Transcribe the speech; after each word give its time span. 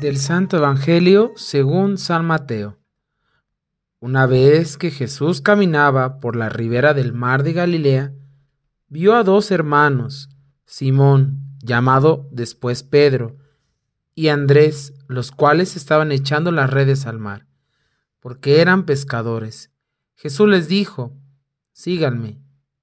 Del 0.00 0.18
Santo 0.18 0.56
Evangelio 0.56 1.32
según 1.34 1.98
San 1.98 2.24
Mateo. 2.24 2.78
Una 3.98 4.26
vez 4.26 4.76
que 4.76 4.92
Jesús 4.92 5.40
caminaba 5.40 6.20
por 6.20 6.36
la 6.36 6.48
ribera 6.48 6.94
del 6.94 7.12
mar 7.12 7.42
de 7.42 7.52
Galilea, 7.52 8.12
vio 8.86 9.16
a 9.16 9.24
dos 9.24 9.50
hermanos, 9.50 10.28
Simón, 10.66 11.40
llamado 11.64 12.28
después 12.30 12.84
Pedro, 12.84 13.38
y 14.14 14.28
Andrés, 14.28 14.94
los 15.08 15.32
cuales 15.32 15.74
estaban 15.74 16.12
echando 16.12 16.52
las 16.52 16.70
redes 16.70 17.04
al 17.04 17.18
mar, 17.18 17.48
porque 18.20 18.60
eran 18.60 18.86
pescadores. 18.86 19.72
Jesús 20.14 20.48
les 20.48 20.68
dijo, 20.68 21.16
Síganme, 21.72 22.38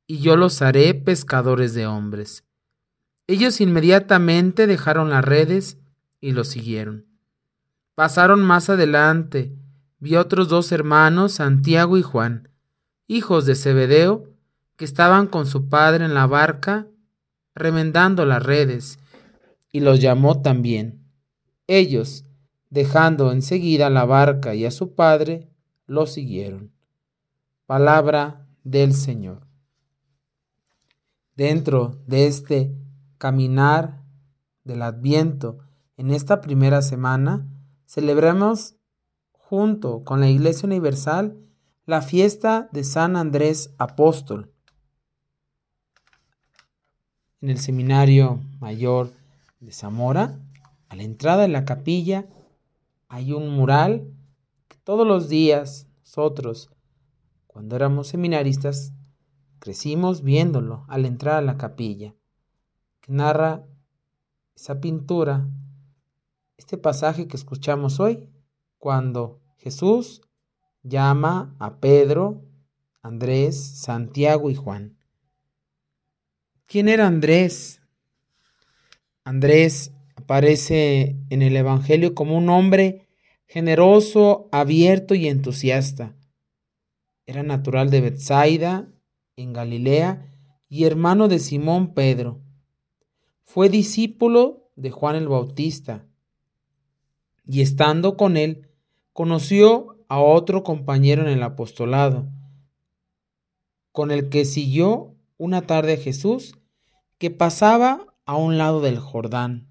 y 0.06 0.20
yo 0.20 0.36
los 0.36 0.62
haré 0.62 0.94
pescadores 0.94 1.74
de 1.74 1.88
hombres. 1.88 2.44
Ellos 3.26 3.62
inmediatamente 3.62 4.68
dejaron 4.68 5.10
las 5.10 5.24
redes 5.24 5.78
y 6.20 6.32
lo 6.32 6.44
siguieron. 6.44 7.06
Pasaron 7.96 8.42
más 8.42 8.70
adelante, 8.70 9.56
vi 10.00 10.16
otros 10.16 10.50
dos 10.50 10.72
hermanos, 10.72 11.34
Santiago 11.34 11.98
y 11.98 12.02
Juan, 12.02 12.50
hijos 13.08 13.46
de 13.46 13.56
Zebedeo, 13.56 14.30
que 14.76 14.86
estaban 14.86 15.28
con 15.28 15.46
su 15.46 15.70
padre 15.70 16.06
en 16.06 16.14
la 16.14 16.28
barca, 16.28 16.88
remendando 17.54 18.26
las 18.26 18.44
redes, 18.44 19.00
y 19.72 19.80
los 19.80 20.02
llamó 20.02 20.42
también. 20.42 21.06
Ellos, 21.68 22.26
dejando 22.70 23.32
enseguida 23.32 23.90
la 23.90 24.06
barca 24.06 24.56
y 24.56 24.66
a 24.66 24.72
su 24.72 24.94
padre, 24.94 25.48
lo 25.88 26.08
siguieron. 26.08 26.72
Palabra 27.66 28.46
del 28.64 28.94
Señor. 28.94 29.48
Dentro 31.36 32.02
de 32.06 32.28
este 32.28 32.76
caminar 33.18 34.02
del 34.64 34.82
Adviento 34.82 35.60
en 35.98 36.12
esta 36.12 36.42
primera 36.42 36.82
semana, 36.82 37.48
celebremos 37.86 38.76
junto 39.32 40.04
con 40.04 40.20
la 40.20 40.30
Iglesia 40.30 40.68
Universal 40.68 41.38
la 41.86 42.02
fiesta 42.02 42.68
de 42.72 42.84
San 42.84 43.16
Andrés 43.16 43.74
Apóstol. 43.78 44.52
En 47.42 47.50
el 47.50 47.60
Seminario 47.60 48.42
Mayor 48.60 49.14
de 49.60 49.72
Zamora, 49.72 50.40
a 50.90 50.96
la 50.96 51.04
entrada 51.04 51.44
de 51.44 51.48
la 51.48 51.64
capilla, 51.64 52.28
hay 53.08 53.32
un 53.32 53.50
mural 53.50 54.08
que 54.68 54.78
todos 54.78 55.06
los 55.06 55.30
días 55.30 55.88
nosotros, 56.00 56.72
cuando 57.48 57.76
éramos 57.76 58.08
seminaristas, 58.08 58.94
crecimos 59.60 60.24
viéndolo 60.24 60.86
al 60.88 61.06
entrar 61.06 61.38
a 61.38 61.42
la 61.42 61.58
capilla 61.58 62.16
que 63.02 63.12
narra 63.12 63.64
esa 64.56 64.80
pintura, 64.82 65.48
este 66.58 66.78
pasaje 66.78 67.28
que 67.28 67.38
escuchamos 67.38 68.00
hoy, 68.00 68.30
cuando 68.78 69.42
Jesús 69.58 70.22
llama 70.84 71.56
a 71.60 71.80
Pedro, 71.80 72.44
Andrés, 73.02 73.58
Santiago 73.58 74.50
y 74.50 74.56
Juan. 74.56 74.98
¿Quién 76.66 76.88
era 76.88 77.08
Andrés? 77.08 77.82
Andrés 79.24 79.92
aparece 80.16 81.16
en 81.30 81.42
el 81.42 81.56
Evangelio 81.56 82.16
como 82.16 82.38
un 82.38 82.50
hombre 82.50 83.08
generoso, 83.48 84.50
abierto 84.52 85.14
y 85.14 85.28
entusiasta. 85.28 86.16
Era 87.28 87.44
natural 87.44 87.90
de 87.90 88.02
Bethsaida, 88.02 88.88
en 89.36 89.54
Galilea, 89.54 90.32
y 90.70 90.86
hermano 90.86 91.28
de 91.28 91.40
Simón 91.40 91.94
Pedro. 91.94 92.42
Fue 93.44 93.70
discípulo 93.70 94.72
de 94.76 94.92
Juan 94.92 95.16
el 95.16 95.28
Bautista 95.28 96.06
y 97.48 97.62
estando 97.62 98.18
con 98.18 98.38
él, 98.38 98.70
conoció 99.14 100.04
a 100.08 100.20
otro 100.20 100.64
compañero 100.64 101.22
en 101.22 101.30
el 101.30 101.44
apostolado, 101.44 102.30
con 103.92 104.12
el 104.12 104.30
que 104.30 104.46
siguió 104.46 105.16
una 105.38 105.62
tarde 105.62 105.94
a 105.94 105.98
Jesús, 105.98 106.58
que 107.18 107.32
pasaba 107.32 108.06
a 108.26 108.36
un 108.36 108.58
lado 108.58 108.82
del 108.82 109.00
Jordán. 109.00 109.70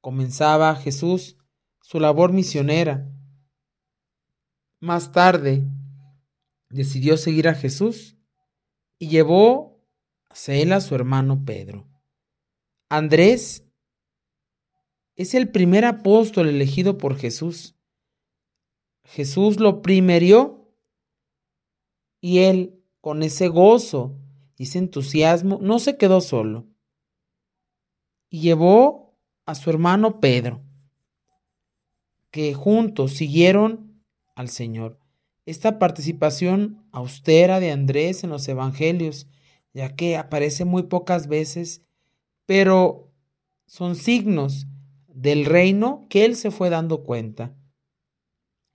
Comenzaba 0.00 0.74
Jesús 0.76 1.36
su 1.80 2.00
labor 2.00 2.32
misionera. 2.32 3.10
Más 4.80 5.12
tarde 5.12 5.66
decidió 6.68 7.16
seguir 7.16 7.48
a 7.48 7.54
Jesús 7.54 8.16
y 8.98 9.08
llevó 9.08 9.80
a 10.28 10.52
él 10.52 10.72
a 10.72 10.80
su 10.80 10.94
hermano 10.94 11.44
Pedro. 11.44 11.88
Andrés 12.88 13.67
es 15.18 15.34
el 15.34 15.50
primer 15.50 15.84
apóstol 15.84 16.48
elegido 16.48 16.96
por 16.96 17.16
Jesús. 17.16 17.74
Jesús 19.04 19.58
lo 19.58 19.82
primerió 19.82 20.72
y 22.20 22.38
él, 22.38 22.80
con 23.00 23.24
ese 23.24 23.48
gozo 23.48 24.16
y 24.56 24.62
ese 24.62 24.78
entusiasmo, 24.78 25.58
no 25.60 25.80
se 25.80 25.96
quedó 25.96 26.20
solo 26.20 26.66
y 28.30 28.40
llevó 28.40 29.18
a 29.44 29.56
su 29.56 29.70
hermano 29.70 30.20
Pedro, 30.20 30.62
que 32.30 32.54
juntos 32.54 33.14
siguieron 33.14 34.04
al 34.36 34.48
Señor. 34.48 35.00
Esta 35.46 35.80
participación 35.80 36.86
austera 36.92 37.58
de 37.58 37.72
Andrés 37.72 38.22
en 38.22 38.30
los 38.30 38.46
evangelios, 38.46 39.26
ya 39.72 39.96
que 39.96 40.16
aparece 40.16 40.64
muy 40.64 40.84
pocas 40.84 41.26
veces, 41.26 41.82
pero 42.46 43.10
son 43.66 43.96
signos 43.96 44.68
del 45.18 45.46
reino 45.46 46.06
que 46.08 46.24
él 46.24 46.36
se 46.36 46.52
fue 46.52 46.70
dando 46.70 47.02
cuenta. 47.02 47.52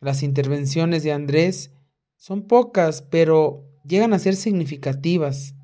Las 0.01 0.23
intervenciones 0.23 1.01
de 1.01 1.13
Andrés 1.13 1.71
son 2.17 2.47
pocas, 2.47 3.01
pero 3.01 3.65
llegan 3.85 4.11
a 4.11 4.19
ser 4.19 4.35
significativas, 4.35 5.55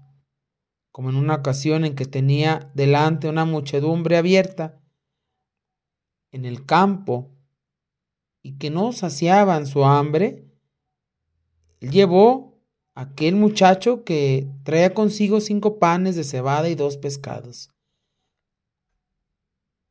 como 0.94 1.10
en 1.10 1.18
una 1.18 1.36
ocasión 1.36 1.84
en 1.84 1.96
que 1.96 2.06
tenía 2.06 2.72
delante 2.76 3.28
una 3.28 3.44
muchedumbre 3.44 4.16
abierta 4.16 4.82
en 6.32 6.46
el 6.46 6.66
campo 6.66 7.36
y 8.42 8.58
que 8.58 8.70
no 8.70 8.94
saciaban 8.94 9.68
su 9.68 9.84
hambre, 9.84 10.48
llevó 11.82 12.64
a 12.96 13.02
aquel 13.02 13.36
muchacho 13.36 14.06
que 14.06 14.50
traía 14.64 14.94
consigo 14.94 15.42
cinco 15.42 15.78
panes 15.78 16.16
de 16.16 16.24
cebada 16.24 16.70
y 16.70 16.76
dos 16.76 16.96
pescados 16.96 17.70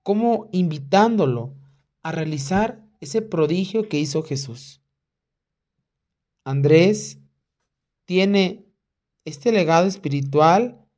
como 0.09 0.49
invitándolo 0.53 1.55
a 2.03 2.13
realizar 2.13 2.83
ese 2.99 3.21
prodigio 3.21 3.91
que 3.91 3.99
hizo 3.99 4.23
Jesús. 4.23 4.81
Andrés 6.47 7.19
tiene 8.07 8.65
este 9.27 9.53
legado 9.53 9.87
espiritual 9.87 10.89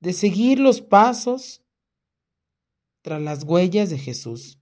de 0.00 0.12
seguir 0.12 0.60
los 0.60 0.82
pasos 0.82 1.64
tras 3.00 3.22
las 3.22 3.44
huellas 3.44 3.88
de 3.88 3.96
Jesús. 3.96 4.60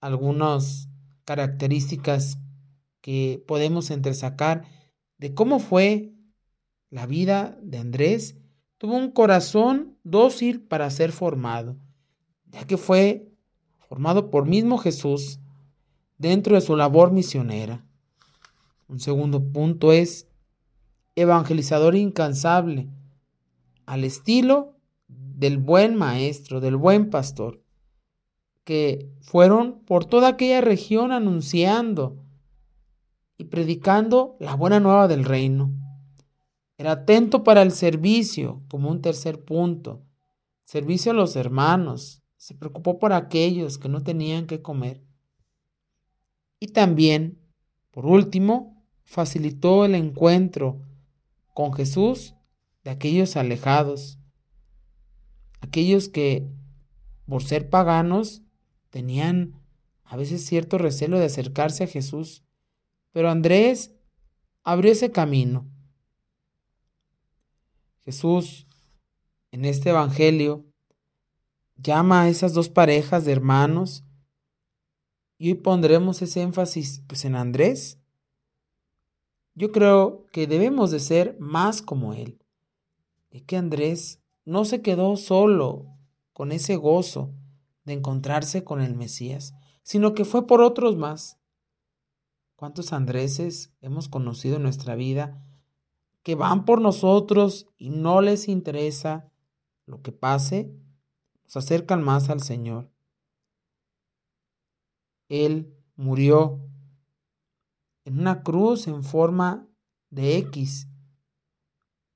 Algunas 0.00 0.88
características 1.24 2.38
que 3.00 3.44
podemos 3.46 3.92
entresacar 3.92 4.64
de 5.18 5.34
cómo 5.34 5.60
fue 5.60 6.16
la 6.90 7.06
vida 7.06 7.56
de 7.62 7.78
Andrés 7.78 8.41
tuvo 8.82 8.96
un 8.96 9.12
corazón 9.12 9.96
dócil 10.02 10.60
para 10.60 10.90
ser 10.90 11.12
formado, 11.12 11.76
ya 12.50 12.66
que 12.66 12.76
fue 12.76 13.30
formado 13.78 14.28
por 14.28 14.44
mismo 14.44 14.76
Jesús 14.76 15.38
dentro 16.18 16.56
de 16.56 16.62
su 16.62 16.74
labor 16.74 17.12
misionera. 17.12 17.86
Un 18.88 18.98
segundo 18.98 19.52
punto 19.52 19.92
es 19.92 20.26
evangelizador 21.14 21.94
incansable, 21.94 22.88
al 23.86 24.02
estilo 24.02 24.74
del 25.06 25.58
buen 25.58 25.94
maestro, 25.94 26.60
del 26.60 26.74
buen 26.74 27.08
pastor, 27.08 27.62
que 28.64 29.12
fueron 29.20 29.78
por 29.84 30.06
toda 30.06 30.26
aquella 30.26 30.60
región 30.60 31.12
anunciando 31.12 32.16
y 33.38 33.44
predicando 33.44 34.34
la 34.40 34.56
buena 34.56 34.80
nueva 34.80 35.06
del 35.06 35.24
reino. 35.24 35.70
Era 36.76 36.92
atento 36.92 37.44
para 37.44 37.62
el 37.62 37.72
servicio, 37.72 38.62
como 38.68 38.90
un 38.90 39.02
tercer 39.02 39.44
punto. 39.44 40.02
Servicio 40.64 41.12
a 41.12 41.14
los 41.14 41.36
hermanos. 41.36 42.22
Se 42.36 42.54
preocupó 42.54 42.98
por 42.98 43.12
aquellos 43.12 43.78
que 43.78 43.88
no 43.88 44.02
tenían 44.02 44.46
que 44.46 44.62
comer. 44.62 45.02
Y 46.58 46.68
también, 46.68 47.38
por 47.90 48.06
último, 48.06 48.84
facilitó 49.04 49.84
el 49.84 49.94
encuentro 49.94 50.80
con 51.54 51.72
Jesús 51.72 52.34
de 52.84 52.90
aquellos 52.90 53.36
alejados, 53.36 54.18
aquellos 55.60 56.08
que, 56.08 56.48
por 57.26 57.44
ser 57.44 57.70
paganos, 57.70 58.42
tenían 58.90 59.60
a 60.04 60.16
veces 60.16 60.44
cierto 60.44 60.78
recelo 60.78 61.18
de 61.18 61.26
acercarse 61.26 61.84
a 61.84 61.86
Jesús. 61.86 62.44
Pero 63.12 63.30
Andrés 63.30 63.94
abrió 64.64 64.92
ese 64.92 65.10
camino 65.12 65.66
Jesús 68.04 68.66
en 69.50 69.64
este 69.64 69.90
Evangelio 69.90 70.64
llama 71.76 72.22
a 72.22 72.28
esas 72.28 72.52
dos 72.54 72.68
parejas 72.68 73.24
de 73.24 73.32
hermanos 73.32 74.04
y 75.38 75.48
hoy 75.48 75.54
pondremos 75.54 76.22
ese 76.22 76.42
énfasis 76.42 77.02
pues 77.06 77.24
en 77.24 77.34
Andrés. 77.34 77.98
Yo 79.54 79.72
creo 79.72 80.26
que 80.32 80.46
debemos 80.46 80.90
de 80.90 81.00
ser 81.00 81.36
más 81.38 81.82
como 81.82 82.14
él. 82.14 82.38
De 83.30 83.44
que 83.44 83.56
Andrés 83.56 84.20
no 84.44 84.64
se 84.64 84.82
quedó 84.82 85.16
solo 85.16 85.86
con 86.32 86.52
ese 86.52 86.76
gozo 86.76 87.34
de 87.84 87.94
encontrarse 87.94 88.64
con 88.64 88.80
el 88.80 88.94
Mesías, 88.94 89.54
sino 89.82 90.14
que 90.14 90.24
fue 90.24 90.46
por 90.46 90.60
otros 90.60 90.96
más. 90.96 91.38
¿Cuántos 92.56 92.92
Andreses 92.92 93.72
hemos 93.80 94.08
conocido 94.08 94.56
en 94.56 94.62
nuestra 94.62 94.94
vida 94.94 95.44
que 96.22 96.34
van 96.34 96.64
por 96.64 96.80
nosotros 96.80 97.66
y 97.78 97.90
no 97.90 98.20
les 98.20 98.48
interesa 98.48 99.30
lo 99.86 100.02
que 100.02 100.12
pase? 100.12 100.72
Nos 101.44 101.56
acercan 101.56 102.02
más 102.02 102.30
al 102.30 102.40
Señor. 102.40 102.90
Él 105.28 105.74
murió 105.96 106.60
en 108.04 108.20
una 108.20 108.42
cruz 108.42 108.86
en 108.86 109.02
forma 109.02 109.68
de 110.10 110.36
X, 110.38 110.88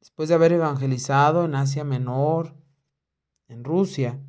después 0.01 0.29
de 0.29 0.35
haber 0.35 0.53
evangelizado 0.53 1.45
en 1.45 1.55
Asia 1.55 1.85
Menor, 1.85 2.55
en 3.49 3.65
Rusia. 3.65 4.21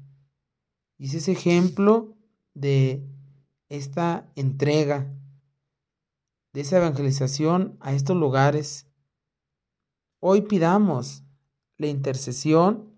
Y 0.98 1.08
es 1.08 1.16
ese 1.16 1.34
ejemplo 1.34 2.16
de 2.54 3.06
esta 3.70 4.32
entrega, 4.36 5.14
de 6.54 6.62
esa 6.62 6.78
evangelización 6.78 7.78
a 7.82 7.94
estos 7.94 8.16
lugares. 8.16 8.88
Hoy 10.20 10.42
pidamos 10.42 11.24
la 11.78 11.88
intercesión 11.88 12.92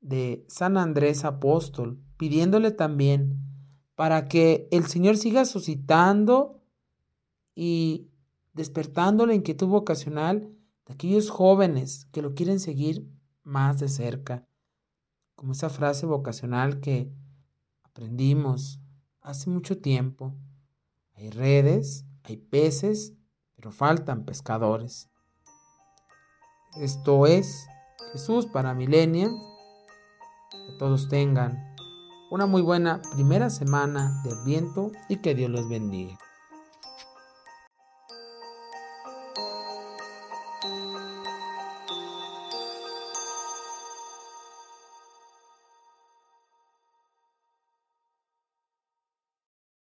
de 0.00 0.44
San 0.48 0.76
Andrés 0.76 1.24
Apóstol, 1.24 2.00
pidiéndole 2.16 2.70
también 2.70 3.40
para 3.96 4.28
que 4.28 4.68
el 4.70 4.86
Señor 4.86 5.16
siga 5.16 5.44
suscitando 5.44 6.62
y 7.56 8.12
despertando 8.52 9.26
la 9.26 9.34
inquietud 9.34 9.66
vocacional 9.66 10.54
de 10.86 10.94
aquellos 10.94 11.30
jóvenes 11.30 12.04
que 12.12 12.22
lo 12.22 12.34
quieren 12.34 12.60
seguir 12.60 13.10
más 13.42 13.80
de 13.80 13.88
cerca, 13.88 14.46
como 15.34 15.52
esa 15.52 15.68
frase 15.68 16.06
vocacional 16.06 16.78
que 16.78 17.12
aprendimos 17.82 18.80
hace 19.20 19.50
mucho 19.50 19.78
tiempo. 19.78 20.32
Hay 21.14 21.30
redes, 21.30 22.06
hay 22.22 22.36
peces, 22.36 23.14
pero 23.56 23.72
faltan 23.72 24.24
pescadores. 24.24 25.10
Esto 26.80 27.26
es 27.26 27.68
Jesús 28.12 28.46
para 28.46 28.74
Milenia. 28.74 29.28
Que 30.50 30.72
todos 30.78 31.08
tengan 31.08 31.74
una 32.30 32.46
muy 32.46 32.60
buena 32.60 33.00
primera 33.14 33.50
semana 33.50 34.20
de 34.24 34.30
viento 34.44 34.90
y 35.08 35.16
que 35.16 35.34
Dios 35.34 35.50
los 35.50 35.68
bendiga. 35.68 36.18